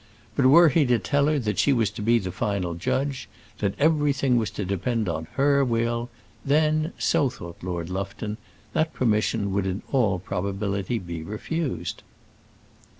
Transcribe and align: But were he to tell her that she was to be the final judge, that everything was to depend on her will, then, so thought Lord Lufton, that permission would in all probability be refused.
But 0.35 0.47
were 0.47 0.69
he 0.69 0.83
to 0.87 0.97
tell 0.97 1.27
her 1.27 1.37
that 1.37 1.59
she 1.59 1.71
was 1.71 1.91
to 1.91 2.01
be 2.01 2.17
the 2.17 2.31
final 2.31 2.73
judge, 2.73 3.29
that 3.59 3.75
everything 3.77 4.35
was 4.37 4.49
to 4.49 4.65
depend 4.65 5.07
on 5.07 5.27
her 5.33 5.63
will, 5.63 6.09
then, 6.43 6.91
so 6.97 7.29
thought 7.29 7.61
Lord 7.61 7.87
Lufton, 7.87 8.37
that 8.73 8.93
permission 8.95 9.53
would 9.53 9.67
in 9.67 9.83
all 9.91 10.17
probability 10.17 10.97
be 10.97 11.21
refused. 11.21 12.01